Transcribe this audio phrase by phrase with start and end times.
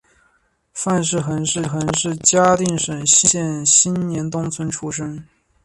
[0.73, 5.23] 范氏姮是嘉定省新和县新年东村出生。